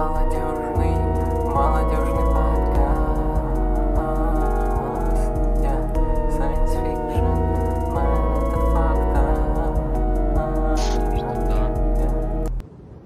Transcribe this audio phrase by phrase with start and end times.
[0.00, 0.96] Молодежный,
[1.44, 3.20] молодежный подкаст.
[5.60, 5.80] Yeah,
[6.30, 7.28] science fiction,
[7.92, 9.22] man, это факта.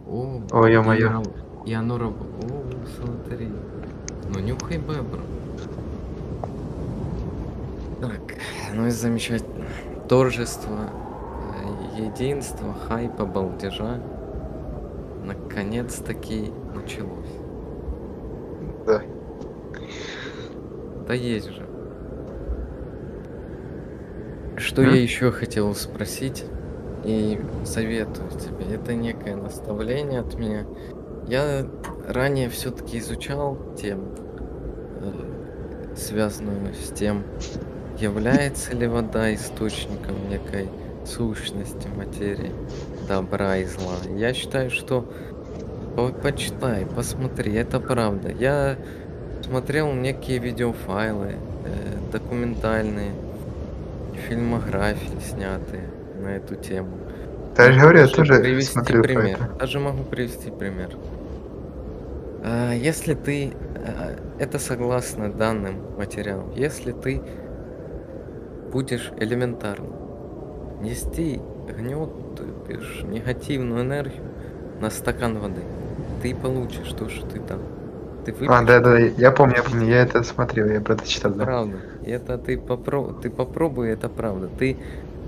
[0.08, 0.14] О,
[0.52, 1.08] Ой, и ё-моё.
[1.10, 1.36] раб-
[1.66, 2.12] И оно раб...
[2.12, 2.62] О,
[2.96, 3.48] смотри.
[4.32, 5.22] Ну нюхай бебра.
[8.00, 8.20] Так,
[8.72, 9.66] ну и замечательно.
[10.08, 10.76] Торжество,
[11.96, 13.98] э, единство, хайпа, балдежа.
[15.24, 17.30] Наконец-таки началось.
[18.86, 19.02] Да.
[21.06, 21.66] Да есть же.
[24.56, 24.94] Что М?
[24.94, 26.44] я еще хотел спросить
[27.04, 28.74] и советую тебе.
[28.74, 30.66] Это некое наставление от меня.
[31.26, 31.66] Я
[32.06, 34.14] ранее все-таки изучал тему,
[35.00, 37.24] э, связанную с тем,
[37.98, 40.68] является ли вода источником некой
[41.06, 42.52] сущности материи,
[43.08, 43.96] добра и зла.
[44.16, 45.06] Я считаю, что
[45.96, 48.30] почитай, посмотри, это правда.
[48.30, 48.76] Я
[49.42, 53.12] смотрел некие видеофайлы, э, документальные,
[54.28, 55.84] фильмографии снятые
[56.20, 56.90] на эту тему.
[57.56, 58.34] Да, я же говорю, я тоже
[58.92, 59.38] про пример.
[59.40, 59.58] это.
[59.60, 60.90] Даже могу привести пример.
[62.42, 67.22] А, Если ты, а, это согласно данным материалам, если ты
[68.72, 69.86] будешь элементарно
[70.80, 74.24] нести гнет, то бишь негативную энергию
[74.80, 75.62] на стакан воды,
[76.24, 77.58] ты получишь то, что ты там.
[78.24, 81.06] Ты выпьешь, А, да, да, я помню, я помню, я это смотрел, я про это
[81.06, 81.44] читал, да.
[81.44, 81.76] Правда.
[82.02, 84.48] И это ты попробуй, ты попробуй, это правда.
[84.58, 84.78] Ты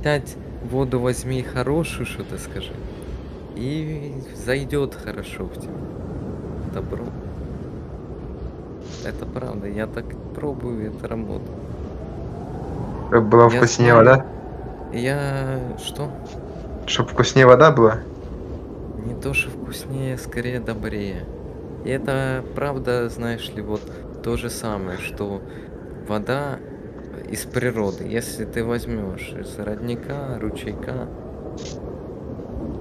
[0.02, 0.36] сядь,
[0.70, 2.72] воду возьми хорошую, что ты скажи.
[3.56, 4.14] И
[4.46, 5.74] зайдет хорошо в тебя.
[6.72, 7.04] Добро.
[9.04, 9.68] Это правда.
[9.68, 11.50] Я так пробую, это работает.
[13.12, 13.96] Я вкуснее знаю.
[13.96, 14.26] вода?
[14.94, 16.10] Я что?
[16.86, 17.98] Чтобы вкуснее вода была?
[19.06, 21.24] Не то, что вкуснее, скорее добрее.
[21.84, 23.80] И это правда, знаешь ли, вот
[24.24, 25.40] то же самое, что
[26.08, 26.58] вода
[27.30, 31.08] из природы, если ты возьмешь из родника, ручейка,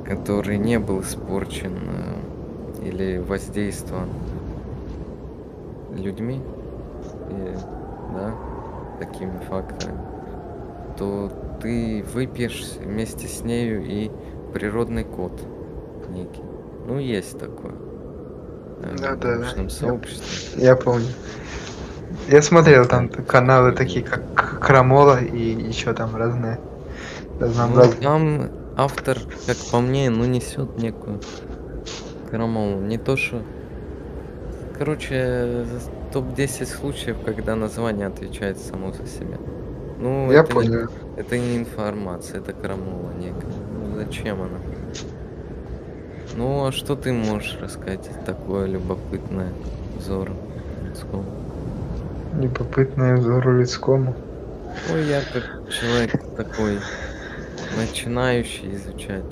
[0.04, 4.10] который не был испорчен э, или воздействован
[5.96, 6.42] людьми,
[7.30, 7.56] и,
[8.16, 8.34] да,
[9.00, 10.00] такими факторами,
[10.98, 11.32] то
[11.62, 14.10] ты выпьешь вместе с нею и
[14.52, 15.40] природный код
[16.16, 16.42] некий.
[16.88, 17.74] Ну, есть такое.
[18.82, 19.36] Да, в да, да.
[19.38, 20.64] научном Я- сообществе.
[20.64, 21.08] Я помню.
[22.30, 25.38] Я смотрел там каналы такие, как Крамола и
[25.70, 26.60] еще там разные.
[27.40, 28.02] Ну, разнообразные.
[28.02, 29.18] там автор,
[29.48, 31.20] как по мне, ну несет некую
[32.30, 32.80] крамолу.
[32.82, 33.42] Не то, что...
[34.78, 35.66] Короче,
[36.12, 39.38] топ-10 случаев, когда название отвечает само за себя.
[40.00, 40.90] Ну, Я это не- понял.
[41.16, 43.52] это не информация, это крамола некая.
[43.74, 44.60] Ну, зачем она?
[46.36, 49.50] Ну, а что ты можешь рассказать такое любопытное
[49.98, 50.34] взору
[50.84, 51.26] людскому?
[52.40, 54.14] Любопытное взору людскому.
[54.90, 56.80] Ну, я как человек такой
[57.78, 59.24] начинающий изучать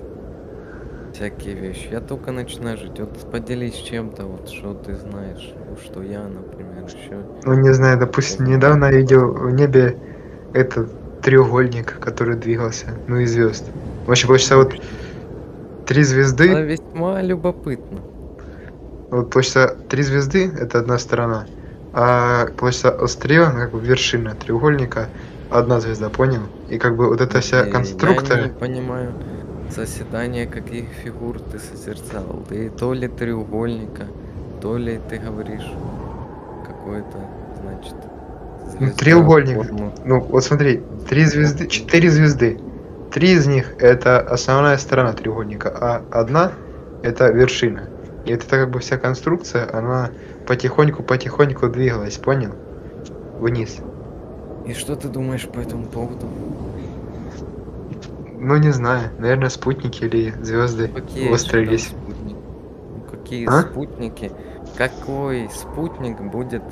[1.13, 1.89] всякие вещи.
[1.91, 2.99] Я только начинаю жить.
[2.99, 5.53] Вот поделись чем-то, вот что ты знаешь,
[5.83, 7.21] что я, например, еще.
[7.43, 9.97] Ну, не знаю, допустим, недавно я видел в небе
[10.53, 10.89] этот
[11.21, 13.65] треугольник, который двигался, ну и звезд.
[14.07, 14.73] Вообще, получается, вот
[15.85, 17.99] три звезды, Это весьма любопытно.
[19.11, 21.45] вот получается, три звезды это одна сторона,
[21.93, 25.07] а получается острие, ну, как бы вершина треугольника,
[25.49, 26.41] одна звезда, понял?
[26.69, 29.11] И как бы вот эта вся Э, Я конструкция, не понимаю
[29.69, 32.43] заседания, каких фигур ты созерцал.
[32.49, 34.05] Ты то ли треугольника,
[34.61, 35.71] то ли ты говоришь
[36.67, 37.17] какой-то,
[37.61, 37.95] значит,
[38.79, 39.57] Ну, треугольник.
[39.57, 39.93] форму.
[40.05, 42.59] ну вот смотри, три звезды, четыре звезды.
[43.13, 46.51] Три из них это основная сторона треугольника, а одна
[47.03, 47.87] это вершина.
[48.25, 50.09] И эта как бы вся конструкция, она
[50.47, 52.55] потихоньку-потихоньку двигалась, понял?
[53.39, 53.77] Вниз.
[54.65, 56.25] И что ты думаешь по этому поводу?
[58.39, 62.35] Ну не знаю, наверное, спутники или звезды Какие спутники?
[62.35, 63.61] Ну, какие А?
[63.61, 64.31] спутники?
[64.75, 66.63] Какой спутник будет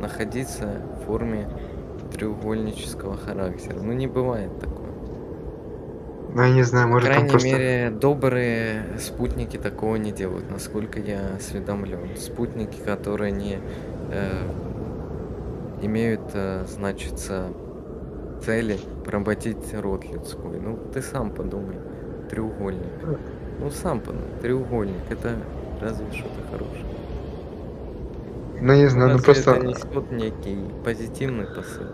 [0.00, 1.48] находиться в форме
[2.12, 3.80] треугольнического характера?
[3.82, 4.77] Ну не бывает такого.
[6.34, 7.48] Ну я не знаю, По может там крайней просто.
[7.48, 12.16] мере, добрые спутники такого не делают, насколько я осведомлен.
[12.16, 13.58] Спутники, которые не
[14.10, 14.42] э,
[15.82, 17.52] имеют, э, значится,
[18.44, 20.60] цели поработить род людской.
[20.60, 21.76] Ну, ты сам подумай.
[22.30, 22.92] Треугольник.
[23.58, 24.28] Ну, сам подумай.
[24.42, 25.10] Треугольник.
[25.10, 25.36] Это
[25.80, 26.84] разве что-то хорошее.
[28.60, 29.52] Ну не знаю, ну просто.
[29.52, 31.86] это несет некий позитивный посыл.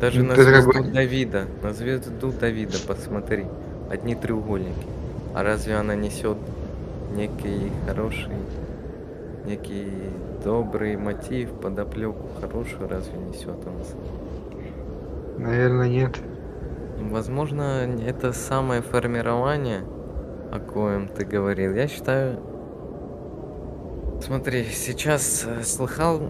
[0.00, 3.46] Даже Ну, на это как звезду бы- Давида, на звезду Давида посмотри,
[3.90, 4.86] одни треугольники.
[5.34, 6.36] А разве она несет
[7.14, 8.32] некий хороший,
[9.46, 9.88] некий
[10.44, 13.94] добрый мотив, подоплеку хорошую разве несет у нас?
[15.38, 16.16] Наверное, нет.
[17.00, 19.80] Возможно, это самое формирование,
[20.52, 21.72] о коем ты говорил.
[21.74, 22.38] Я считаю...
[24.22, 26.20] Смотри, сейчас э, слыхал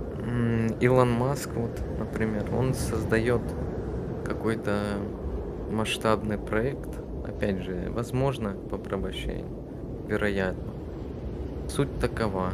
[0.80, 3.42] Илон Маск, вот, например, он создает
[4.24, 4.78] какой-то
[5.70, 6.88] масштабный проект.
[7.26, 9.46] Опять же, возможно, по порабощению,
[10.08, 10.72] вероятно.
[11.68, 12.50] Суть такова.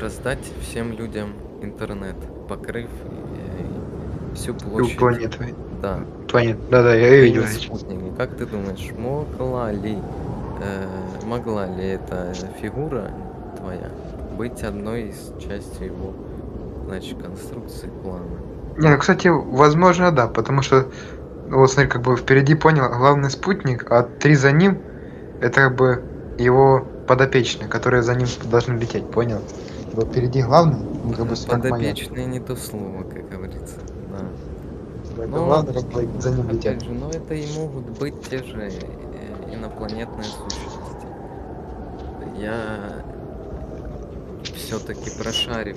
[0.00, 1.32] Раздать всем людям
[1.62, 2.14] интернет,
[2.48, 4.98] покрыв э, всю Всю площадь.
[4.98, 5.44] планету.
[5.82, 6.56] Да, Планет.
[6.70, 7.42] Да-да, я ее видел.
[7.46, 8.16] Спутники.
[8.16, 9.98] Как ты думаешь, могла ли,
[10.62, 10.86] э,
[11.26, 12.32] могла ли эта
[12.62, 13.10] фигура
[13.56, 13.90] твоя
[14.40, 16.14] быть одной из частью его,
[16.86, 18.24] значит, конструкции плана?
[18.78, 20.86] Не, ну, кстати, возможно, да, потому что,
[21.48, 24.78] ну, вот смотри, как бы впереди понял главный спутник, а три за ним
[25.42, 26.02] это как бы
[26.38, 29.40] его подопечные, которые за ним должны лететь, понял?
[29.92, 31.34] Вот впереди главный, ну, как бы.
[31.46, 33.76] Подопечные не то слово, как говорится.
[34.10, 35.22] Да.
[35.22, 36.82] Это Ну, главный, как бы за ним летят.
[36.82, 40.80] Же, но это и могут быть те же э, инопланетные сущности.
[42.38, 42.99] Я
[44.44, 45.76] все-таки прошарив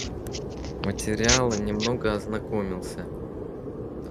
[0.85, 2.99] материалы, немного ознакомился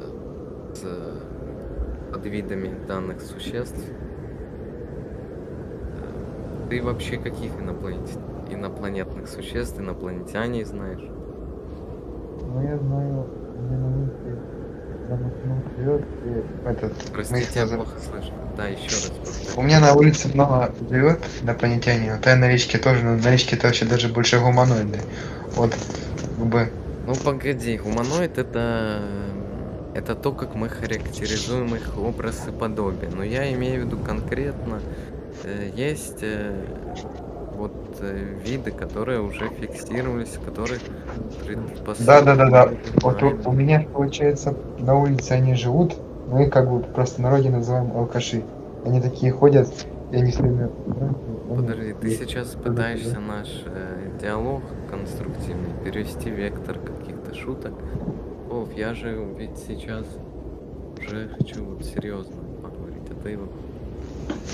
[0.01, 3.85] э, с подвидами данных существ.
[5.99, 8.19] Э, Ты вообще каких инопланет-
[8.51, 11.03] инопланетных существ, инопланетяне знаешь?
[12.45, 13.27] Ну, я знаю,
[13.65, 13.77] где
[16.67, 18.33] этот, мы Простите, их я назов- плохо слышу.
[18.57, 19.57] Да, еще раз повтори.
[19.57, 23.67] У меня на улице много живет инопланетяне, а на речке тоже, но на речке это
[23.67, 25.01] вообще даже больше гуманоиды.
[25.55, 25.75] Вот,
[26.37, 26.71] как бы,
[27.07, 29.03] Ну погоди, гуманоид это
[29.95, 33.11] это то, как мы характеризуем их образ и подобие.
[33.11, 34.81] Но я имею в виду конкретно
[35.45, 36.55] э, есть э,
[38.11, 40.39] виды, которые уже фиксировались,
[41.45, 42.73] предпоследовали Да, да, да, да.
[43.03, 45.97] Вот у, у меня, получается, на улице они живут,
[46.29, 48.43] мы как бы просто народе называем алкаши.
[48.85, 49.69] Они такие ходят,
[50.11, 50.71] и они все время...
[51.49, 57.73] Подожди, ты сейчас пытаешься наш э, диалог конструктивный перевести вектор каких-то шуток.
[58.49, 60.07] Вов, я же ведь сейчас
[60.99, 63.51] уже хочу вот серьезно поговорить, а ты вот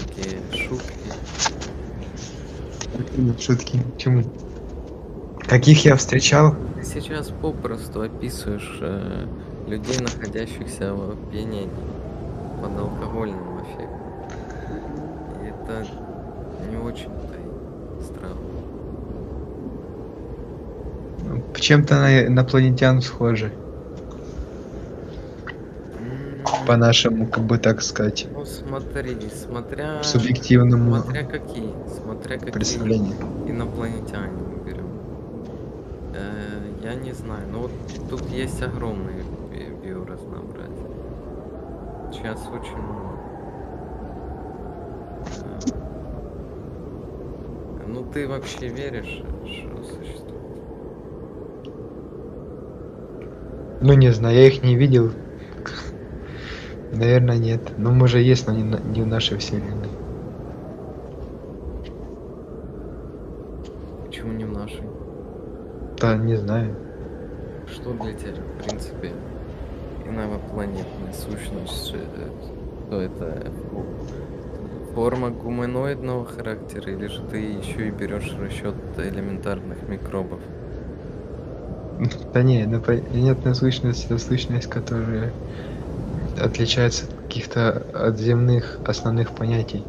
[0.06, 1.12] такие шутки.
[3.38, 3.82] Шутки.
[3.94, 4.22] Почему?
[5.48, 6.54] Каких я встречал?
[6.76, 9.26] Ты сейчас попросту описываешь э,
[9.66, 11.70] людей, находящихся в опьянении
[12.60, 14.00] под алкогольным эффектом.
[15.42, 15.86] И это
[16.70, 17.34] не очень-то
[18.04, 18.38] странно.
[21.54, 23.52] Чем-то на инопланетян схожи.
[25.98, 30.02] М, По нашему, как бы так сказать, Ну смотри, смотря...
[30.02, 31.72] субъективному Смотря какие,
[32.02, 33.14] смотря какие представлению.
[33.46, 34.86] инопланетяне мы берем.
[36.14, 37.70] Э, я не знаю, но вот
[38.10, 40.88] тут есть огромное би- биоразнообразие.
[42.12, 43.18] Сейчас очень много.
[45.38, 45.72] Э,
[47.86, 50.34] Ну ты вообще веришь, что существует?
[53.80, 55.12] Ну не знаю, я их не видел.
[56.98, 57.60] Наверное, нет.
[57.78, 59.88] Ну, может, есть, но не, не в нашей вселенной.
[64.06, 64.82] Почему не в нашей?
[66.00, 66.74] Да, не знаю.
[67.72, 69.12] Что для тебя, в принципе,
[70.06, 71.94] инопланетная сущность?
[71.94, 72.28] э,
[72.88, 73.52] Что это?
[73.70, 73.86] фо-
[74.94, 80.40] Форма гуманоидного характера, или же ты еще и берешь в расчет элементарных микробов?
[82.32, 85.32] Да не, инопланетная сущность это сущность, которая
[86.38, 89.84] отличается от каких-то от земных основных понятий.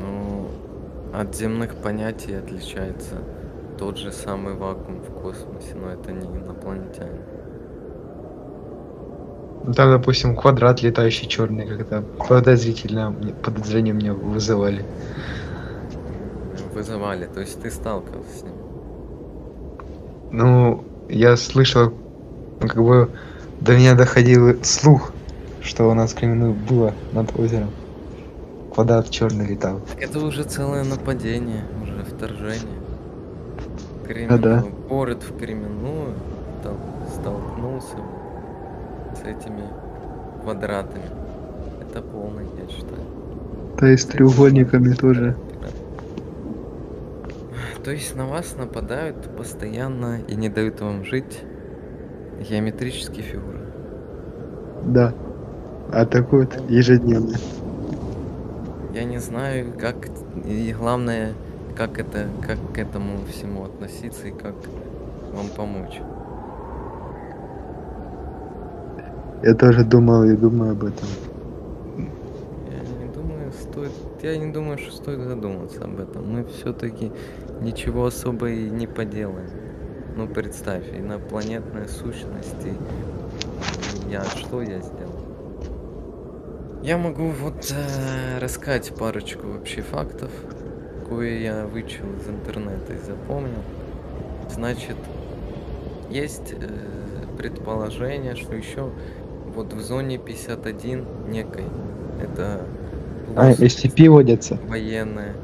[0.00, 0.48] Ну,
[1.14, 3.16] от земных понятий отличается
[3.78, 7.20] тот же самый вакуум в космосе, но это не инопланетяне.
[9.64, 14.84] Ну там, допустим, квадрат летающий черный, когда подозрительно подозрение мне вызывали.
[16.72, 18.52] Вызывали, то есть ты сталкивался с ним.
[20.30, 21.92] Ну, я слышал,
[22.60, 23.10] как бы
[23.60, 25.12] до меня доходил слух,
[25.62, 27.70] что у нас криминал было над озером.
[28.74, 29.80] Квадрат черный летал.
[29.80, 32.78] Так это уже целое нападение, уже вторжение.
[34.28, 34.60] А, да.
[34.60, 36.14] Криминал, город в криминную
[36.62, 36.76] там
[37.12, 37.96] столкнулся
[39.14, 39.64] с этими
[40.42, 41.04] квадратами.
[41.80, 43.00] Это полный, я считаю.
[43.78, 45.36] Да и с треугольниками тоже.
[47.82, 51.40] То есть на вас нападают постоянно и не дают вам жить
[52.40, 53.60] геометрические фигуры.
[54.84, 55.14] Да.
[55.92, 57.36] Атакуют ежедневно.
[58.92, 60.08] Я не знаю, как
[60.44, 61.32] и главное,
[61.76, 64.54] как это, как к этому всему относиться и как
[65.32, 66.00] вам помочь.
[69.42, 71.08] Я тоже думал и думаю об этом.
[71.98, 73.92] Я не думаю, стоит.
[74.22, 76.32] Я не думаю, что стоит задуматься об этом.
[76.32, 77.12] Мы все-таки
[77.60, 79.65] ничего особо и не поделаем.
[80.16, 82.72] Ну представь, инопланетная сущность и
[84.10, 85.12] я что я сделал?
[86.82, 90.30] Я могу вот э, рассказать парочку вообще фактов,
[91.08, 93.62] кое я вычел из интернета и запомнил.
[94.50, 94.96] Значит,
[96.10, 98.90] есть э, предположение, что еще
[99.54, 101.64] вот в зоне 51 некой,
[102.22, 102.62] это
[103.36, 104.58] А, SCP водятся.
[104.68, 105.34] военная.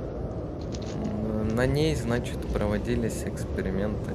[1.05, 4.12] М, На ней, значит, проводились эксперименты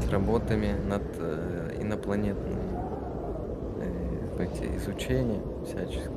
[0.00, 2.56] с работами над э, инопланетными
[3.80, 6.10] э, эти изучения всяческие.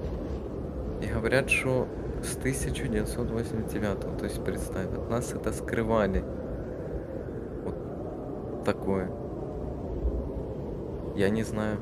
[1.02, 1.88] И говорят, что
[2.24, 6.24] с 1989, то есть представь, от нас это скрывали.
[7.64, 9.10] Вот такое.
[11.16, 11.78] Я не знаю.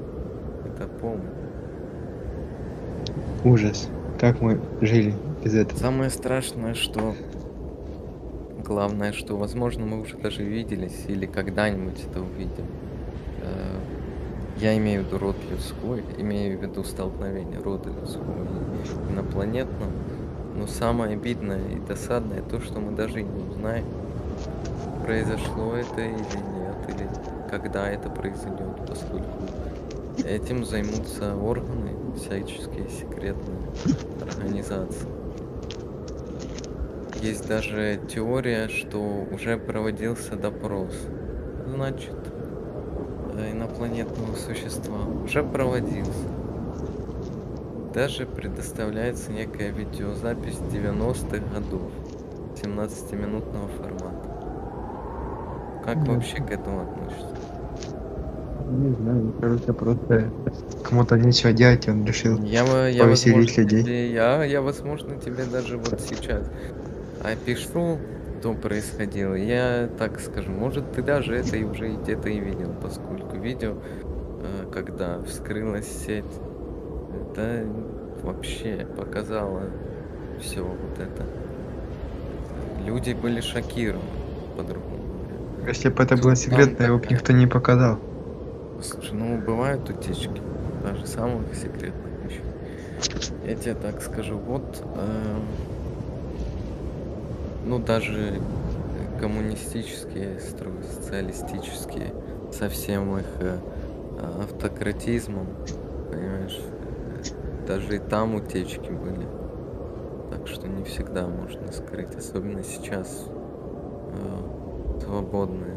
[0.66, 1.32] Это полный.
[3.44, 3.90] Ужас.
[4.20, 5.14] Как мы жили
[5.44, 5.78] без этого?
[5.78, 7.16] Самое страшное, что...
[8.68, 12.66] Главное, что, возможно, мы уже даже виделись или когда-нибудь это увидим.
[13.42, 13.80] Э,
[14.60, 19.92] Я имею в виду род людской, имею в виду столкновение рода людского и инопланетного.
[20.58, 23.86] Но самое обидное и досадное то, что мы даже не узнаем,
[25.06, 27.08] произошло это или нет, или
[27.50, 29.44] когда это произойдет, поскольку
[30.26, 33.70] этим займутся органы, всяческие секретные
[34.30, 35.17] организации.
[37.28, 40.94] Есть даже теория, что уже проводился допрос.
[41.76, 42.16] Значит,
[43.36, 46.30] э, инопланетного существа уже проводился.
[47.94, 51.92] Даже предоставляется некая видеозапись 90-х годов
[52.64, 54.28] 17-минутного формата.
[55.84, 57.36] Как Ну, вообще к этому относишься?
[58.70, 60.32] Не знаю, мне кажется, просто
[60.84, 62.42] кому-то нечего делать, и он решил.
[62.42, 63.84] Я, я, повеселить возможно, людей.
[63.84, 66.50] тебе- я, я, возможно, тебе даже вот сейчас
[67.24, 67.98] опишу,
[68.40, 69.34] что происходило.
[69.34, 73.76] Я так скажу, может, ты даже это и уже где-то и видел, поскольку видео,
[74.42, 76.24] э, когда вскрылась сеть,
[77.32, 77.66] это
[78.24, 79.64] вообще показало
[80.40, 81.26] все вот это.
[82.86, 84.04] Люди были шокированы,
[84.56, 85.04] по-другому.
[85.68, 88.00] Если бы это было Там секретно, его бы никто не показал.
[88.82, 90.42] Слушай, ну бывают утечки,
[90.84, 91.94] даже самых секретных
[92.24, 92.44] вещей.
[93.46, 95.42] Я тебе так скажу, вот, эм,
[97.68, 98.40] ну даже
[99.20, 102.14] коммунистические строи, социалистические,
[102.52, 103.58] со всем их э,
[104.42, 105.48] автократизмом,
[106.10, 109.28] понимаешь, э, даже и там утечки были.
[110.32, 115.76] Так что не всегда можно скрыть, особенно сейчас э, свободные,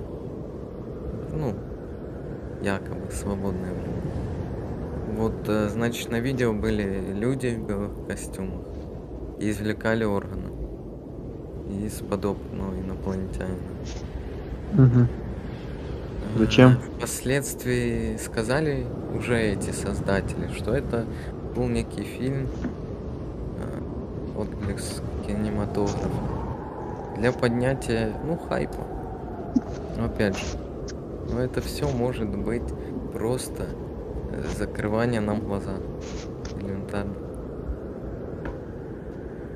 [1.32, 1.54] ну,
[2.62, 5.16] якобы свободное время.
[5.16, 8.64] Вот, э, значит, на видео были люди в белых костюмах
[9.40, 10.49] и извлекали органы
[11.86, 13.56] из подобного инопланетянина.
[14.72, 15.08] Мгм.
[16.36, 16.70] Зачем?
[16.70, 18.86] Э, Впоследствии сказали
[19.16, 21.04] уже эти создатели, что это
[21.54, 22.46] был некий фильм,
[23.58, 26.08] э, откликс кинематографа,
[27.16, 28.86] для поднятия, ну, хайпа.
[29.98, 30.44] Но опять же,
[31.30, 32.62] но это все может быть
[33.12, 33.66] просто
[34.32, 35.74] э, закрывание нам глаза.
[36.60, 37.14] Элементарно.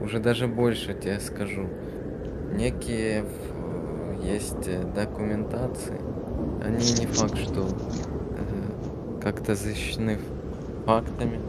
[0.01, 1.69] Уже даже больше тебе скажу.
[2.55, 6.01] Некие в- есть э, документации.
[6.65, 10.19] Они не факт, что э, как-то защищены
[10.87, 11.41] фактами.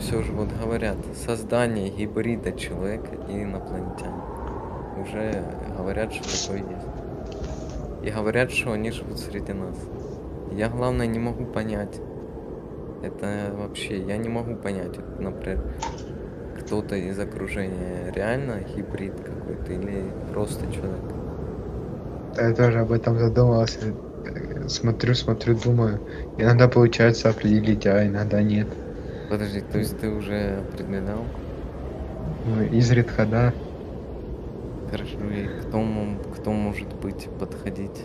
[0.00, 4.12] Все же вот говорят, создание гибрида человека и инопланетян.
[5.00, 5.42] Уже
[5.76, 6.86] говорят, что такое есть.
[8.04, 9.76] И говорят, что они живут среди нас.
[10.52, 12.00] Я, главное, не могу понять.
[13.02, 15.60] Это вообще, я не могу понять, например,
[16.66, 21.14] кто-то из окружения реально гибрид какой-то или просто человек.
[22.36, 23.78] Я тоже об этом задумывался.
[24.24, 26.00] Э, Смотрю, смотрю, думаю.
[26.36, 28.66] Иногда получается определить, а иногда нет.
[29.30, 31.24] Подожди, то есть ты уже определял?
[32.44, 33.54] Ну, изредка, да.
[34.90, 35.84] Хорошо, и кто,
[36.36, 38.04] кто может быть подходить?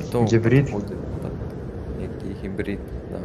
[0.00, 0.70] Кто Гибрид?
[0.70, 1.32] подходит под
[1.98, 2.80] некий гибрид,
[3.10, 3.18] да.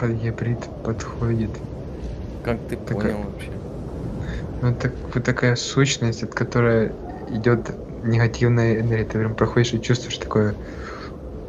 [0.00, 1.50] Под гибрид подходит.
[2.46, 3.50] Как ты Такая- понял вообще?
[4.62, 6.92] Ну, так, вот такая сущность, от которой
[7.28, 7.72] идет
[8.04, 9.04] негативная энергия.
[9.04, 10.54] Ты прям проходишь и чувствуешь такое.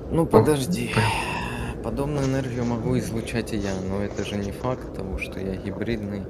[0.10, 0.92] Ну Ох, подожди.
[0.94, 1.84] прям.
[1.84, 6.24] Подобную энергию могу излучать и я, но это же не факт того, что я гибридный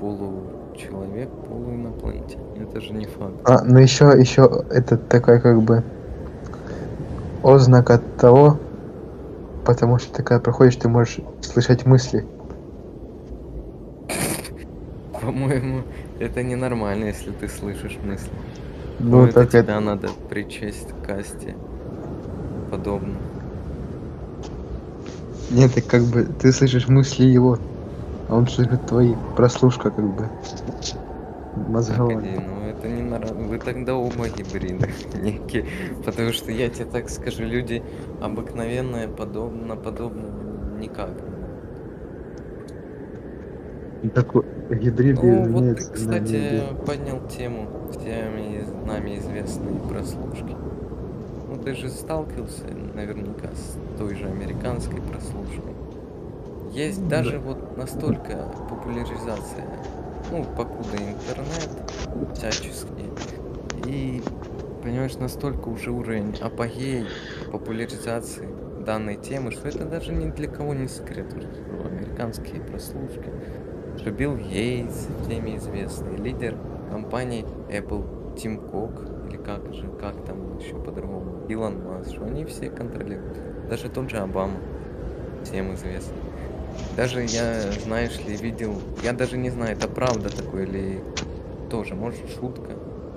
[0.00, 0.44] полу
[0.78, 2.62] человек полуинопланетянин.
[2.68, 3.34] Это же не факт.
[3.44, 5.84] А, ну еще, еще это такая как бы
[7.42, 8.58] ознак от того,
[9.66, 12.24] потому что когда проходишь, ты можешь слышать мысли.
[15.30, 15.82] По-моему,
[16.18, 18.32] это ненормально, если ты слышишь мысли.
[18.98, 19.78] Ну, это так тебя это...
[19.80, 21.54] надо причесть к касте.
[22.68, 23.14] Подобно.
[25.52, 27.60] Нет, так как бы ты слышишь мысли его,
[28.28, 29.14] а он слышит твои.
[29.36, 30.28] Прослушка как бы.
[31.68, 32.16] Мозговая.
[32.16, 33.46] Погоди, ну это не нормально.
[33.46, 34.90] Вы тогда оба гибриды
[35.22, 35.64] некие.
[36.04, 37.84] Потому что я тебе так скажу, люди
[38.20, 40.26] обыкновенные подобно подобно
[40.80, 41.12] никак.
[44.12, 50.56] Такой гибриды Ну вот ты, кстати, поднял тему всеми из- нами известной прослушки.
[51.48, 55.74] Ну ты же сталкивался наверняка с той же американской прослушкой.
[56.72, 57.22] Есть Да.
[57.22, 59.64] даже вот настолько популяризация,
[60.30, 62.86] ну, покуда интернет всячески.
[63.86, 64.22] И,
[64.82, 67.06] понимаешь, настолько уже уровень апогей
[67.50, 68.48] популяризации
[68.86, 73.30] данной темы, что это даже ни для кого не секрет, что американские прослушки,
[74.00, 76.56] что Билл Гейтс, всеми известный, лидер
[76.90, 78.92] компании Apple Тим Кок,
[79.28, 83.36] или как же, как там еще по-другому, Илон Маск, они все контролируют.
[83.68, 84.56] Даже тот же Обама,
[85.44, 86.16] всем известный.
[86.96, 91.04] Даже я, знаешь ли, видел, я даже не знаю, это правда такое или
[91.70, 92.72] тоже, может, шутка,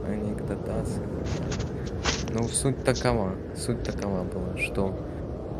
[0.05, 1.05] анекдотация.
[2.33, 4.93] Ну, суть такова, суть такова была, что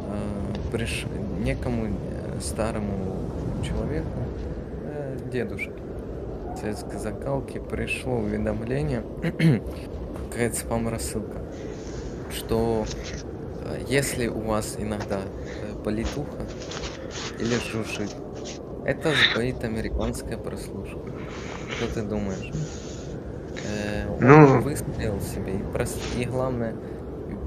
[0.10, 1.06] э, приш...
[1.40, 3.16] некому э, старому
[3.64, 4.23] человеку,
[5.34, 5.72] дедушке
[6.60, 9.04] советской закалки, пришло уведомление,
[10.32, 11.38] какая-то спам-рассылка,
[12.32, 12.86] что
[13.66, 16.46] э, если у вас иногда э, болит ухо
[17.40, 18.16] или жужжит,
[18.86, 21.00] это сбоит американская прослушка.
[21.72, 22.52] Что ты думаешь?
[23.66, 26.76] Э, он Ну- выстрелил себе и, прос- и главное,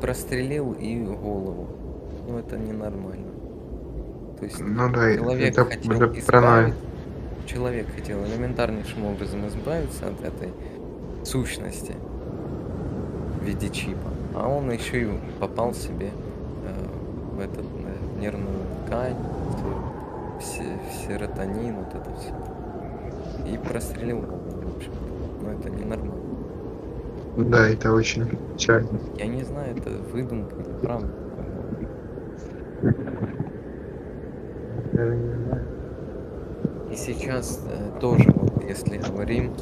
[0.00, 1.68] прострелил и голову.
[2.28, 3.30] Ну это ненормально.
[4.38, 6.74] То есть Ну да, человек это, хотел это паранойя.
[7.46, 10.52] Человек хотел элементарнейшим образом избавиться от этой
[11.24, 11.94] сущности
[13.40, 15.08] в виде чипа, а он еще и
[15.40, 16.10] попал себе
[16.64, 22.34] э, в этот э, нервную ткань, в, в серотонин, вот это все.
[23.50, 24.92] И прострелил голову, в общем.
[25.42, 26.14] Но это ненормально.
[27.36, 28.98] Да, это очень печально.
[29.18, 31.08] Я не знаю, это выдумка или правда.
[34.92, 35.75] И
[37.06, 39.52] сейчас э, тоже, вот, если говорим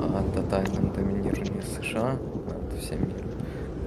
[0.00, 3.30] о тотальном доминировании США над всем миром,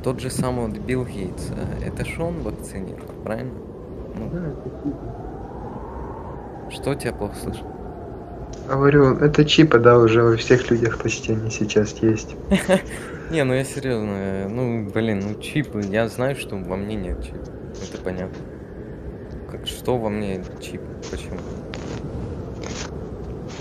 [0.03, 3.53] тот же самый вот Билл Гейтс, э, это ж он вакцинирует, правильно?
[4.15, 4.55] Ну,
[6.71, 7.67] что тебя плохо слышно?
[8.67, 12.35] Говорю, это чипы, да, уже во всех людях почти они сейчас есть.
[13.31, 17.23] Не, ну я серьезно, э, ну блин, ну чипы, я знаю, что во мне нет
[17.23, 17.37] чипа,
[17.93, 18.37] это понятно.
[19.65, 21.37] Что во мне чип, почему?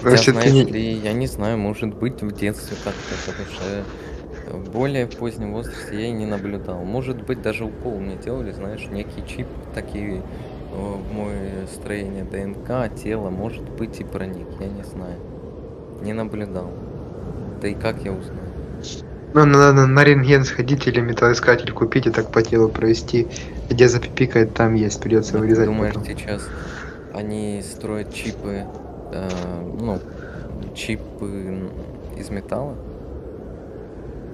[0.03, 0.65] Значит, ты знаешь не...
[0.65, 5.93] ли, я не знаю, может быть в детстве как-то, потому что в более позднем возрасте
[5.93, 6.85] я и не наблюдал.
[6.85, 10.23] Может быть даже укол мне делали, знаешь, некий чип, такие э,
[10.73, 15.19] в мое строение ДНК, тело, может быть и проник, я не знаю.
[16.03, 16.71] Не наблюдал.
[17.61, 18.41] Да и как я узнаю?
[19.35, 23.29] Ну, надо на рентген сходить или металлоискатель купить и так по телу провести.
[23.71, 26.05] Где запипикает, там есть, придется ты вырезать думаешь, потом.
[26.05, 26.47] сейчас
[27.15, 28.65] они строят чипы,
[29.12, 29.29] э,
[29.81, 29.98] ну,
[30.75, 31.68] чипы
[32.18, 32.75] из металла?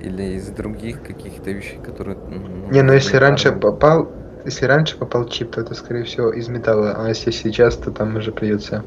[0.00, 2.16] Или из других каких-то вещей, которые...
[2.16, 4.08] м, Не, ну если раньше попал,
[4.44, 8.16] если раньше попал чип, то это скорее всего из металла, а если сейчас, то там
[8.16, 8.84] уже придется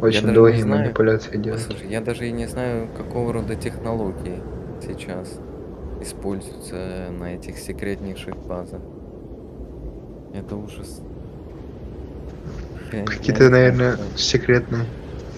[0.00, 1.66] очень долгие манипуляции делать.
[1.66, 4.40] Послушай, я даже и не знаю, какого рода технологии
[4.80, 5.38] сейчас
[6.00, 6.76] используются
[7.18, 8.80] на этих секретнейших базах.
[10.34, 11.00] Это ужас.
[12.90, 14.84] Какие-то, наверное, секретные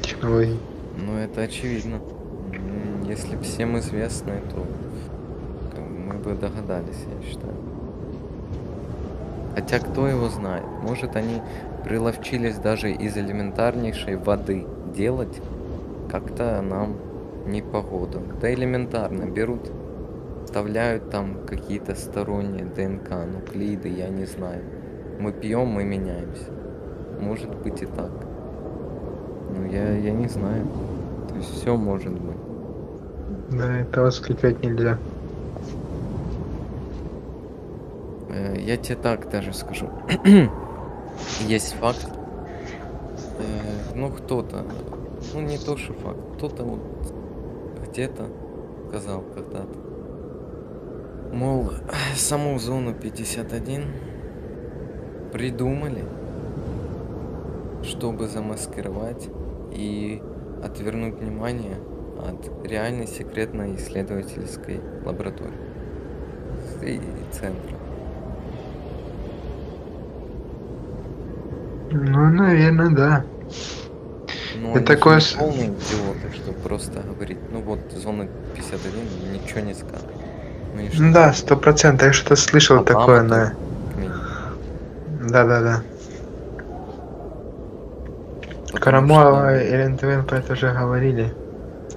[0.06, 0.58] технологии.
[0.98, 2.00] Ну, это очевидно.
[3.06, 7.54] Если всем известно, то мы бы догадались, я считаю.
[9.54, 10.64] Хотя кто его знает?
[10.82, 11.40] Может, они
[11.84, 15.40] приловчились даже из элементарнейшей воды делать
[16.10, 16.96] как-то нам
[17.46, 18.22] не погоду.
[18.40, 19.70] Да элементарно берут,
[20.44, 24.62] вставляют там какие-то сторонние ДНК, нуклеиды, я не знаю.
[25.20, 26.50] Мы пьем, мы меняемся.
[27.20, 28.10] Может быть и так.
[29.54, 30.66] Ну, я, я не знаю.
[31.28, 32.36] То есть все может быть.
[33.50, 34.98] Да, это восклицать нельзя.
[38.30, 39.88] Э, Я тебе так даже скажу.
[41.46, 42.08] Есть факт.
[43.38, 44.64] Э, Ну, кто-то,
[45.34, 46.80] ну не то, что факт, кто-то вот
[47.76, 48.24] комитета
[48.88, 49.78] сказал когда-то.
[51.32, 51.70] Мол,
[52.16, 53.84] саму зону 51
[55.32, 56.04] придумали,
[57.82, 59.28] чтобы замаскировать
[59.74, 60.22] и
[60.62, 61.76] отвернуть внимание
[62.18, 65.52] от реальной секретной исследовательской лаборатории
[66.82, 67.00] и
[67.32, 67.76] центра.
[71.90, 73.24] Ну, наверное, да.
[74.56, 80.06] Но Это такое полные идиоты, что просто говорить, ну вот зона 51 ничего не скажет.
[80.74, 80.82] Ну?
[80.94, 82.08] Ну да, сто процентов.
[82.08, 83.52] Я что-то слышал Обама такое минимум.
[85.28, 85.82] Да-да-да.
[88.84, 91.32] Что- и НТВ про это уже говорили.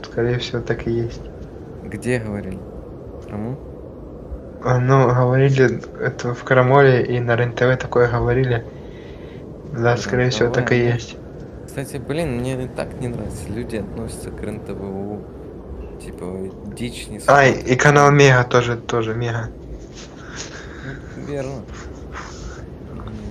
[0.04, 1.22] Скорее всего, так и есть.
[1.84, 2.60] Где говорили?
[3.30, 3.58] Кому?
[4.64, 8.66] А, Ну, говорили это в Карамоле и на РЕН-ТВ такое говорили.
[9.74, 11.18] Да, РЕН-ТВ, скорее всего, так и есть.
[11.66, 13.48] Кстати, блин, мне так не нравится.
[13.50, 15.22] Люди относятся к РНТВУ.
[16.04, 16.26] Типа,
[16.76, 17.68] дичь не А, смотрят.
[17.68, 19.50] и канал Мега тоже, тоже Мега.
[21.18, 21.62] Ну, Верно.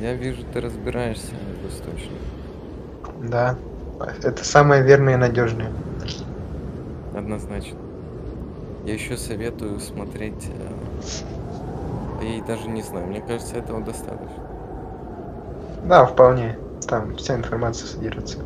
[0.00, 2.12] Я вижу, ты разбираешься в источниках.
[3.22, 3.56] Да.
[4.22, 5.72] Это самые верные и надежные.
[7.14, 7.78] Однозначно.
[8.84, 10.48] Я еще советую смотреть.
[12.20, 14.44] э, И даже не знаю, мне кажется, этого достаточно.
[15.84, 16.58] Да, вполне.
[16.86, 18.38] Там вся информация содержится.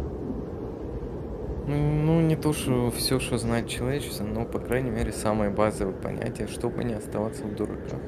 [1.66, 5.96] Ну, ну, не то, что все, что знает человечество, но, по крайней мере, самые базовые
[5.96, 8.00] понятия, чтобы не оставаться в дураках.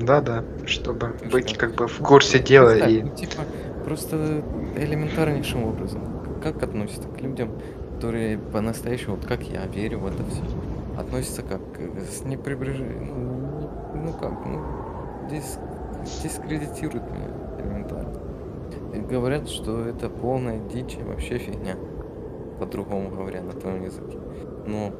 [0.00, 1.58] Да-да, чтобы быть что?
[1.58, 3.02] как бы в курсе дела и...
[3.02, 3.42] ну, типа,
[3.86, 4.42] просто
[4.76, 6.02] элементарнейшим образом.
[6.42, 7.52] Как относятся к людям,
[7.94, 10.42] которые по-настоящему, вот как я, верю в это все.
[10.98, 11.60] Относятся как
[12.10, 13.06] с неприбрежением.
[13.06, 14.60] Ну, ну как, ну,
[15.30, 15.58] дис,
[16.22, 17.28] дискредитируют меня
[17.60, 18.12] элементарно.
[18.92, 21.76] И говорят, что это полная дичь и вообще фигня.
[22.58, 24.18] По-другому говоря на твоем языке.
[24.66, 24.92] Но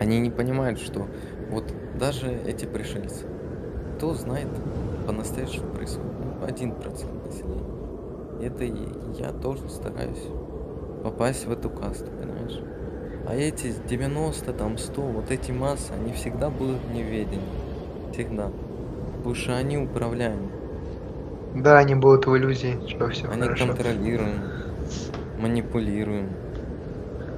[0.00, 1.06] они не понимают, что
[1.50, 3.24] вот даже эти пришельцы,
[3.96, 4.48] кто знает
[5.06, 6.12] по-настоящему происходит?
[6.18, 7.67] Ну, один процент населения.
[8.40, 10.22] Это я тоже стараюсь
[11.02, 12.60] попасть в эту касту, понимаешь?
[13.26, 17.40] А эти 90, там 100, вот эти массы, они всегда будут в неведении.
[18.12, 18.50] Всегда.
[19.16, 20.48] Потому что они управляемы.
[21.56, 23.66] Да, они будут в иллюзии, что все Они хорошо.
[23.66, 24.40] контролируем,
[25.38, 26.30] манипулируем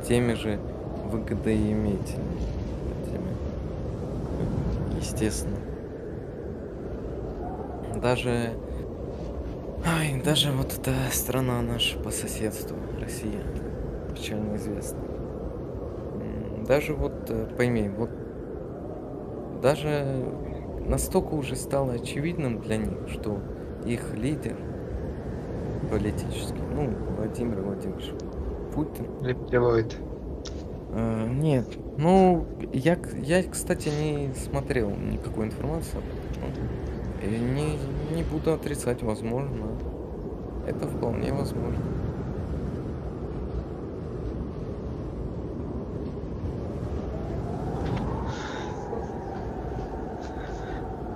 [0.06, 0.58] теми же
[1.94, 2.20] этими.
[4.98, 5.56] Естественно.
[8.02, 8.50] Даже...
[9.84, 13.42] Ай, даже вот эта страна наша по соседству, Россия,
[14.14, 15.08] печально известная.
[16.00, 18.10] М, Даже вот, э, пойми, вот
[19.62, 20.24] даже
[20.86, 23.40] настолько уже стало очевидным для них, что
[23.84, 24.56] их лидер
[25.90, 28.12] политический, ну, Владимир Владимирович
[28.74, 29.96] Путин, Рептилоид.
[30.92, 31.66] Э, Нет,
[31.98, 36.52] ну, я, я, кстати, не смотрел никакой информации об этом.
[37.22, 37.78] ну, И не,
[38.10, 39.66] не буду отрицать, возможно.
[40.66, 41.78] Это вполне возможно.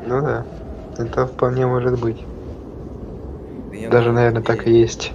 [0.07, 0.45] Ну да.
[0.99, 2.23] Это вполне может быть.
[3.73, 5.13] Я Даже, наверное, так и есть.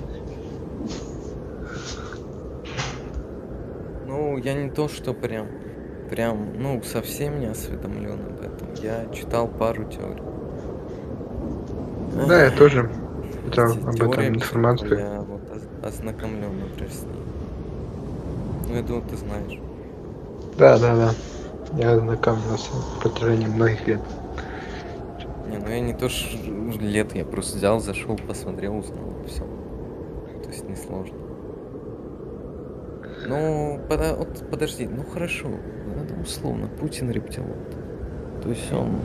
[4.07, 5.47] Ну, я не то, что прям,
[6.09, 8.73] прям, ну, совсем не осведомлен об этом.
[8.81, 10.21] Я читал пару теорий.
[12.27, 12.89] Да, я тоже
[13.49, 14.97] читал об этом информацию.
[14.99, 17.23] Я вот оз- ознакомлен, например, с ней.
[18.67, 19.60] Ну, я думаю, ты знаешь.
[20.58, 21.12] Да, да, да.
[21.77, 24.01] Я ознакомился в протяжении многих лет.
[25.49, 26.38] Не, ну я не то что
[26.79, 29.43] лет, я просто взял, зашел, посмотрел, узнал, все.
[30.43, 31.15] То есть несложно.
[33.27, 37.55] Ну, пода- вот подожди, ну хорошо, это условно, Путин рептилоид.
[38.43, 38.99] То есть он,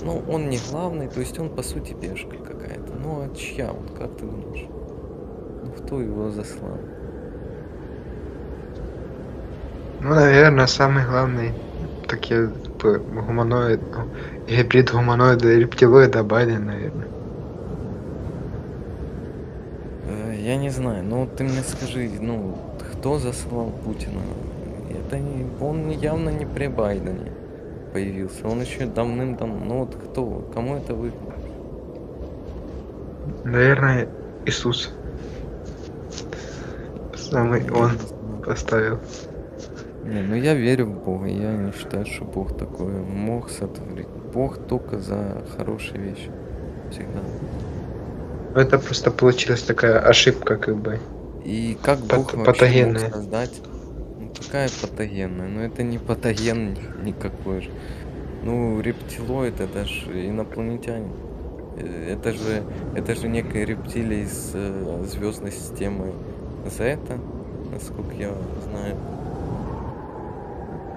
[0.00, 2.94] ну, он не главный, то есть он по сути пешка какая-то.
[2.94, 4.70] Ну, а чья, вот как ты думаешь?
[5.62, 6.90] Ну, кто его заслал?
[10.00, 11.54] Ну, наверное, самый главный
[12.06, 14.12] такие п- гуманоид, ну,
[14.46, 17.08] гибрид гуманоида и рептилоида Байден, наверное.
[20.02, 24.22] Э, Я не знаю, ну ты мне скажи, ну, кто заслал Путина?
[24.88, 27.33] Это не, он явно не при Байдене
[27.94, 31.32] появился, он еще давным-давно, ну вот кто, кому это выгодно?
[33.44, 34.08] Наверное,
[34.46, 34.92] Иисус.
[37.14, 37.92] Самый он
[38.44, 38.98] поставил.
[40.04, 44.08] Не, ну я верю в Бога, я не считаю, что Бог такое мог сотворить.
[44.34, 46.30] Бог только за хорошие вещи.
[46.90, 47.20] Всегда.
[48.60, 50.98] Это просто получилась такая ошибка, как бы.
[51.44, 53.04] И как Пат- Бог вообще патогенная.
[53.04, 53.60] мог создать,
[54.46, 55.48] какая патогенная?
[55.48, 57.70] Ну это не патоген ни- никакой же.
[58.42, 61.10] Ну, рептилоид это ж инопланетянин.
[61.78, 62.62] Э, Это же,
[62.94, 64.54] это же некая рептилия из
[65.10, 66.12] звездной системы
[66.66, 67.18] Зета,
[67.72, 68.30] насколько я
[68.70, 68.96] знаю.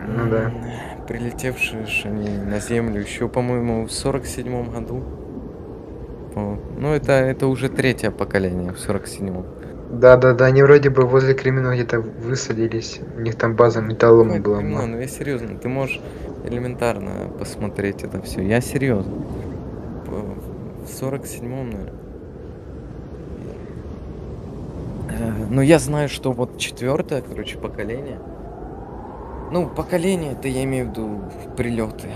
[0.08, 0.52] Ну да.
[1.08, 5.04] Прилетевшие ж они на Землю еще, по-моему, в сорок седьмом году.
[6.34, 9.46] По- Ну, это, это уже третье поколение в сорок седьмом.
[9.90, 13.00] Да-да-да, они вроде бы возле Кремена где-то высадились.
[13.16, 14.62] У них там база металлома Ой, была.
[14.62, 16.02] Ма- ну я серьезно, ты можешь
[16.44, 18.42] элементарно посмотреть это все.
[18.42, 19.14] Я серьезно.
[20.06, 21.94] В сорок седьмом, наверное.
[25.50, 28.20] Ну, я знаю, что вот четвертое, короче, поколение.
[29.52, 31.22] Ну, поколение, это я имею в виду
[31.56, 32.10] прилеты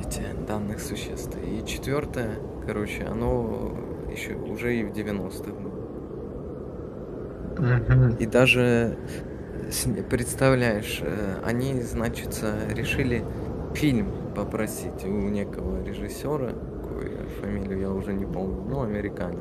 [0.00, 1.36] эти данных существ.
[1.44, 2.30] И четвертое,
[2.66, 3.72] короче, оно
[4.10, 5.52] еще уже и в 90-х
[8.18, 8.96] И даже,
[10.10, 13.24] представляешь, э, они, значит, решили
[13.74, 16.52] фильм попросить у некого режиссера,
[17.40, 19.38] фамилию я уже не помню, ну, американец.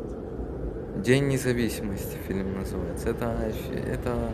[1.03, 3.09] День независимости фильм называется.
[3.09, 3.35] Это,
[3.91, 4.31] это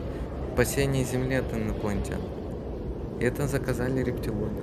[0.53, 2.21] спасение Земли от инопланетян.
[3.19, 4.61] И это заказали рептилоиды.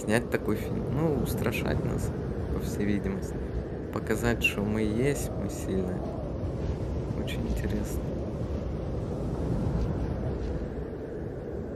[0.00, 0.84] Снять такой фильм.
[0.92, 2.10] Ну, устрашать нас,
[2.54, 3.34] по всей видимости.
[3.92, 6.00] Показать, что мы есть, мы сильные.
[7.22, 8.00] Очень интересно.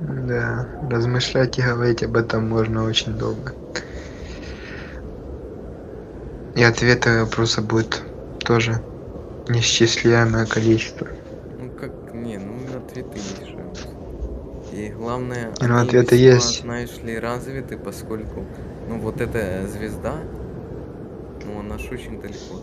[0.00, 3.54] Да, размышлять и говорить об этом можно очень долго.
[6.54, 8.02] И ответы на вопросы будет
[8.40, 8.80] тоже
[9.48, 11.06] неисчисляемое количество.
[11.60, 13.56] Ну как, не, ну ответы есть же.
[14.72, 16.60] И главное, Ну, они ответы весьма, есть.
[16.62, 18.44] знаешь ли, развиты, поскольку,
[18.88, 20.14] ну вот эта звезда,
[21.44, 22.60] ну она ж очень далеко.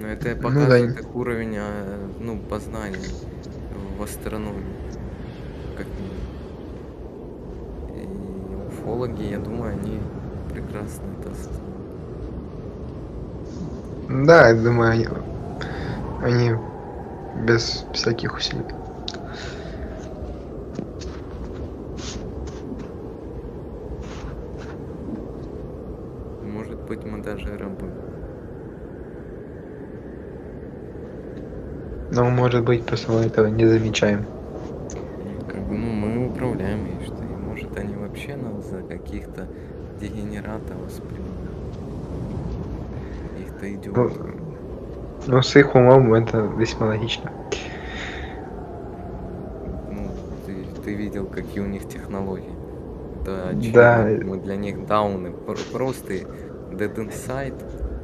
[0.00, 0.66] Но это Ну да.
[0.66, 3.14] показывает их уровень, а, ну, познаний
[3.98, 4.78] в астрономии,
[5.74, 5.88] как.
[7.88, 10.10] И уфологи, я думаю, они
[10.48, 11.36] прекрасно это.
[14.08, 15.08] Да, я думаю, они,
[16.20, 16.52] они
[17.34, 18.74] без всяких усилий.
[26.42, 27.94] Может быть, мы даже рабы.
[32.10, 34.26] Но, может быть, просто мы этого не замечаем.
[34.26, 39.46] Ну, Как бы, ну, мы управляем ей, что и может они вообще нас за каких-то
[40.00, 41.30] дегенератов воспринимают.
[43.62, 44.26] Ну, идиотов.
[45.28, 47.30] ну, с их умом это весьма логично.
[49.92, 50.08] Ну,
[50.44, 52.50] ты, ты видел, какие у них технологии.
[53.22, 54.08] Это Да.
[54.24, 55.30] Мы для них дауны.
[55.30, 56.14] Пр- Просто
[56.72, 57.54] Dead Inside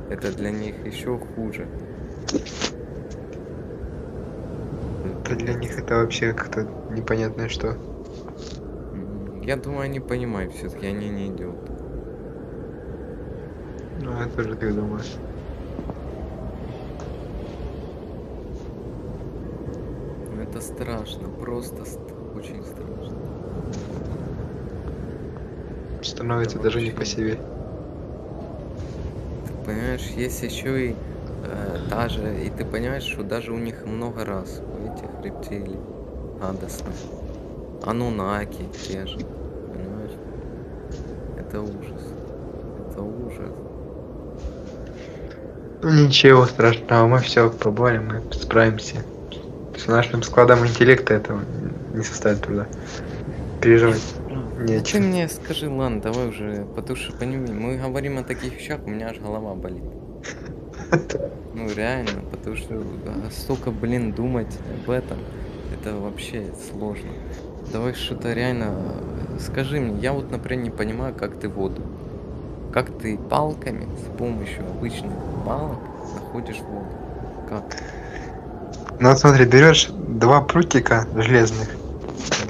[0.09, 1.67] это для них еще хуже.
[5.38, 7.77] Для них это вообще как-то непонятное что.
[9.42, 11.72] Я думаю, они понимают все-таки, они не идиоты.
[14.03, 15.01] Ну, я тоже так думаю.
[20.35, 22.01] Ну, Это страшно, просто ст-
[22.35, 23.16] очень страшно.
[26.03, 27.38] Становится Да даже не по себе.
[29.46, 30.96] Ты понимаешь, есть еще и
[31.44, 34.61] э, даже, и ты понимаешь, что даже у них много раз,
[35.27, 35.79] рептилий
[36.41, 36.95] гадостных.
[37.85, 40.17] Анунаки те же, понимаешь?
[41.39, 42.03] Это ужас.
[42.91, 43.53] Это ужас.
[45.83, 48.97] Ну ничего страшного, мы все поборем, мы справимся.
[49.77, 51.43] С нашим складом интеллекта этого
[51.95, 52.67] не составит труда.
[53.61, 54.03] Переживать.
[54.29, 58.23] А Не о ты мне скажи, ладно, давай уже, потому что понимай, мы говорим о
[58.23, 59.85] таких вещах, у меня аж голова болит.
[61.57, 65.16] Ну реально, потому что а, столько, блин, думать об этом,
[65.73, 67.09] это вообще сложно.
[67.73, 71.81] Давай что-то реально, э, скажи мне, я вот, например, не понимаю, как ты воду,
[72.75, 75.12] как ты палками с помощью обычных
[75.47, 75.79] палок
[76.14, 76.90] находишь воду.
[77.49, 77.64] Как?
[79.01, 81.71] Ну вот смотри, берешь два прутика железных,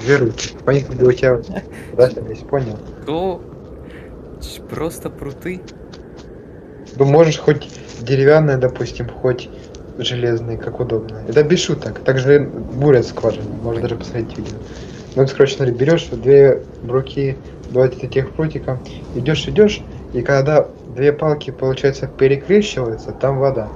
[0.01, 1.41] две руки, по них у тебя
[1.93, 2.77] вращались, понял?
[3.05, 3.41] То
[4.69, 5.61] просто пруты.
[6.97, 9.49] Ну можешь хоть деревянные, допустим, хоть
[9.97, 11.21] железные, как удобно.
[11.27, 11.99] Это без шуток.
[11.99, 14.57] Также бурят скважины, можно даже посмотреть видео.
[15.15, 17.35] Ну вот, короче, смотри, берешь две руки,
[17.71, 18.79] два этих прутика,
[19.15, 19.81] идешь, идешь,
[20.13, 23.67] и когда две палки, получается, перекрещиваются, там вода.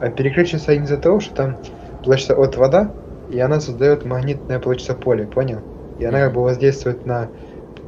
[0.00, 1.56] А перекрещиваются они из-за того, что там,
[2.04, 2.90] получается, от вода,
[3.30, 5.60] и она создает магнитное, получается, поле, понял?
[5.98, 7.28] И она как бы воздействует на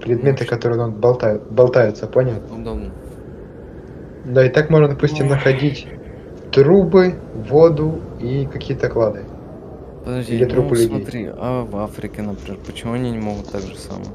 [0.00, 2.37] предметы, которые ну, болтают, болтаются, понял?
[2.50, 2.90] Удобно.
[4.24, 5.87] Да, и так можно, допустим, находить
[6.52, 7.14] трубы,
[7.48, 9.24] воду и какие-то клады.
[10.04, 10.88] Подожди, Или ну трупы людей.
[10.88, 14.11] смотри, а в Африке, например, почему они не могут так же самое?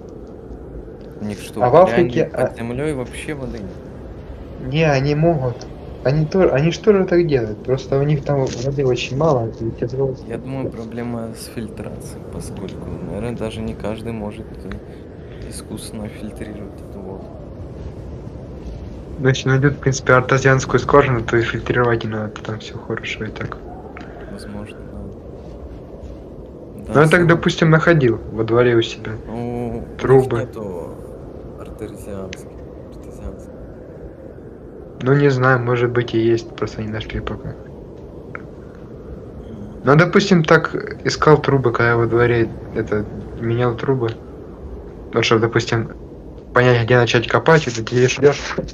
[1.22, 4.74] У них что, А в Африке, под а- землей вообще воды нет?
[4.74, 5.68] Не, они могут.
[6.04, 7.64] Они тоже, они же тоже так делают.
[7.64, 9.50] Просто у них там воды очень мало.
[9.60, 10.16] и тяжело.
[10.28, 17.00] Я думаю, проблема с фильтрацией, поскольку, наверное, даже не каждый может э, искусственно фильтрировать эту
[17.00, 17.26] воду.
[19.18, 23.26] Ну, если найдут, в принципе, артезианскую скважину, то и фильтровать не надо, там все хорошо
[23.26, 23.58] и так.
[24.32, 24.78] Возможно,
[26.88, 26.94] да.
[26.94, 29.14] Ну, я так, допустим, находил во дворе у себя.
[29.26, 30.40] Ну, трубы.
[30.40, 30.96] нету
[31.60, 32.50] артезианских.
[35.02, 37.54] Ну, не знаю, может быть и есть, просто не нашли пока.
[39.84, 40.74] Ну, допустим, так
[41.06, 43.06] искал трубы, когда я во дворе это
[43.40, 44.10] менял трубы.
[45.14, 45.92] Ну, чтобы, допустим,
[46.56, 48.18] понять, где начать копать, это ты идешь,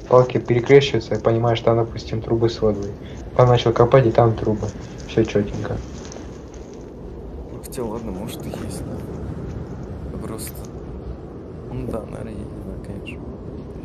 [0.08, 2.92] палки перекрещиваются, и понимаешь, там, допустим, трубы с водой.
[3.36, 4.68] Там начал копать, и там трубы.
[5.08, 5.76] Все четенько.
[7.50, 10.18] Ну, хотя ладно, может и есть, да.
[10.24, 10.54] Просто.
[11.72, 13.24] Ну да, наверное, да, конечно.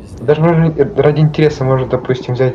[0.00, 0.24] Везде.
[0.24, 2.54] Даже можно ради интереса, может, допустим, взять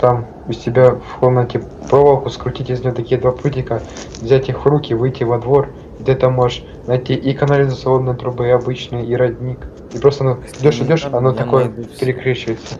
[0.00, 3.82] там у себя в комнате проволоку, скрутить из нее такие два прутика,
[4.20, 8.50] взять их в руки, выйти во двор, где там можешь найти и канализационные трубы, и
[8.50, 9.58] обычные, и родник.
[9.92, 12.76] И просто ну, идешь, идешь, оно я такое перекрещивается.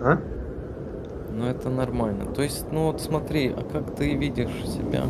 [0.00, 0.18] А?
[1.32, 2.26] Ну это нормально.
[2.26, 5.04] То есть, ну вот смотри, а как ты видишь себя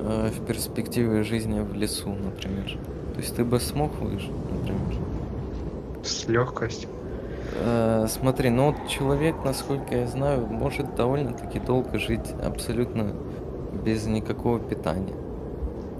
[0.00, 2.76] э, в перспективе жизни в лесу, например?
[3.14, 5.00] То есть ты бы смог выжить, например?
[6.02, 6.88] С легкостью.
[7.54, 13.12] Э, смотри, ну вот человек, насколько я знаю, может довольно-таки долго жить абсолютно
[13.84, 15.14] без никакого питания.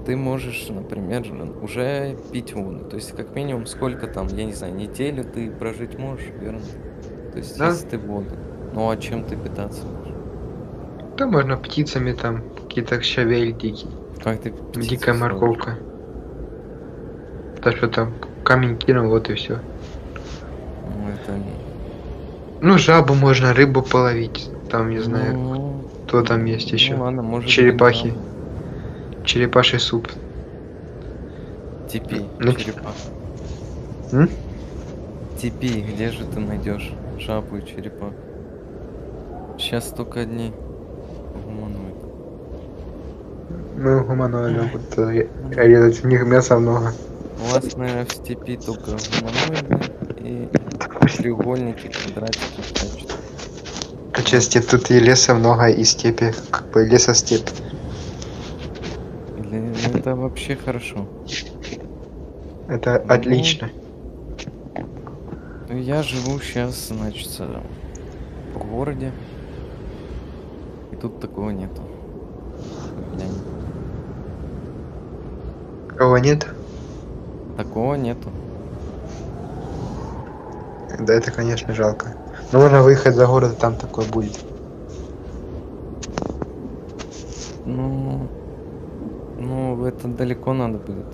[0.08, 1.22] Ты можешь, например,
[1.60, 2.86] уже пить воду.
[2.86, 6.62] То есть, как минимум, сколько там, я не знаю, неделю ты прожить можешь, верно?
[7.32, 7.66] То есть, Да.
[7.66, 8.30] если ты воду.
[8.72, 10.14] Ну а чем ты питаться будешь?
[11.18, 13.90] Да можно птицами там, какие-то щавель дикий,
[14.24, 15.76] Как ты дикая морковка.
[17.62, 19.58] Так что там камень кинул, вот и все.
[20.86, 21.42] Ну, это...
[22.62, 24.48] Ну, жабу можно, рыбу половить.
[24.70, 26.96] Там, не знаю, Ну, кто там есть еще.
[26.96, 28.08] Ну ладно, может быть, Черепахи.
[28.08, 28.37] да.
[29.28, 30.08] Черепаший суп.
[31.92, 32.94] Типи, Ну, черепаха.
[34.12, 34.30] М?
[35.38, 38.14] Типи, где же ты найдешь жабу и черепах?
[39.58, 40.54] Сейчас только одни
[41.44, 42.06] гуманоиды.
[43.76, 46.94] Ну, гуманоидов, вот, э, резать, у них мяса много.
[47.38, 50.48] У вас, наверное, в степи только гуманоиды и
[51.18, 53.14] треугольники, квадратики прячут.
[54.14, 57.50] А части тут и леса много, и степи, как бы лесостепь.
[57.50, 57.67] Или
[60.08, 61.06] это вообще хорошо.
[62.68, 63.70] Это Ну, отлично.
[65.68, 67.60] Я живу сейчас, значит, э,
[68.54, 69.12] в городе.
[70.92, 71.82] И тут такого нету.
[75.94, 76.46] Кого нет?
[77.58, 78.30] Такого нету.
[81.00, 82.16] Да, это, конечно, жалко.
[82.52, 84.38] Но можно выехать за город, и там такое будет.
[87.66, 88.28] Ну,
[89.78, 91.06] ну, это далеко надо будет.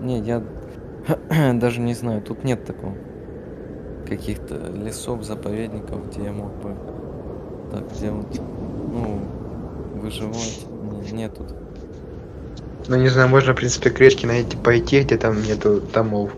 [0.00, 0.42] Не, я
[1.54, 2.94] даже не знаю, тут нет такого.
[4.08, 6.74] Каких-то лесов, заповедников, где я мог бы
[7.70, 8.40] так делать.
[8.92, 9.20] Ну,
[10.00, 10.66] выживать.
[11.04, 11.54] Не, нет тут.
[12.88, 16.32] Ну, не знаю, можно, в принципе, к речке найти, пойти, где там нету домов.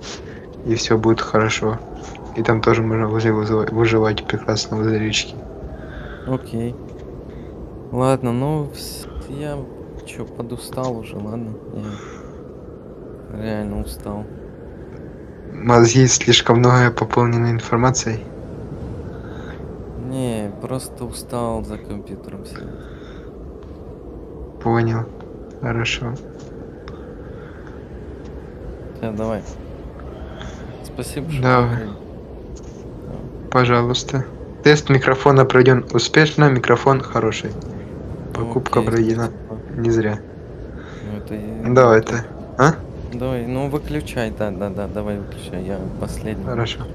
[0.67, 1.79] И все будет хорошо.
[2.37, 5.35] И там тоже можно возле вызыва- выживать прекрасно возле речки.
[6.27, 6.75] Окей.
[7.91, 8.69] Ладно, ну,
[9.31, 9.57] я
[10.11, 11.53] чё, подустал уже, ладно?
[13.33, 14.25] Я реально устал.
[15.53, 18.25] Мозги слишком много пополнены информацией.
[20.09, 22.65] Не, просто устал за компьютером сидеть.
[24.63, 25.05] Понял.
[25.61, 26.15] Хорошо.
[28.97, 29.43] Всё, давай.
[30.85, 31.89] Спасибо, что Давай.
[33.51, 34.25] Пожалуйста.
[34.65, 37.51] Тест микрофона пройден успешно, микрофон хороший.
[38.35, 39.31] Покупка Окей, пройдена.
[39.81, 40.19] Не зря.
[41.05, 42.23] Ну, это Давай ты.
[42.59, 42.75] А?
[43.13, 46.45] Давай, ну выключай, да, да, да, давай выключай, я последний.
[46.45, 46.87] Хорошо.